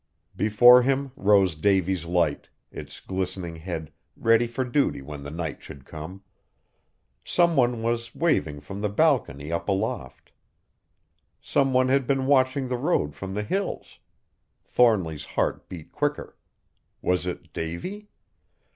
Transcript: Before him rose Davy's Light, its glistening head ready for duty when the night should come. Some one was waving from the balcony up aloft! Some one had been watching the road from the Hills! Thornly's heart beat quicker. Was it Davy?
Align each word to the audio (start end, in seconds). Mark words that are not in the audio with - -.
Before 0.35 0.81
him 0.81 1.11
rose 1.15 1.53
Davy's 1.53 2.05
Light, 2.05 2.49
its 2.71 2.99
glistening 2.99 3.57
head 3.57 3.93
ready 4.17 4.47
for 4.47 4.63
duty 4.65 4.99
when 4.99 5.21
the 5.21 5.29
night 5.29 5.61
should 5.61 5.85
come. 5.85 6.23
Some 7.23 7.55
one 7.55 7.83
was 7.83 8.15
waving 8.15 8.61
from 8.61 8.81
the 8.81 8.89
balcony 8.89 9.51
up 9.51 9.69
aloft! 9.69 10.31
Some 11.39 11.71
one 11.71 11.89
had 11.89 12.07
been 12.07 12.25
watching 12.25 12.67
the 12.67 12.77
road 12.79 13.13
from 13.13 13.35
the 13.35 13.43
Hills! 13.43 13.99
Thornly's 14.65 15.25
heart 15.37 15.69
beat 15.69 15.91
quicker. 15.91 16.35
Was 17.03 17.27
it 17.27 17.53
Davy? 17.53 18.09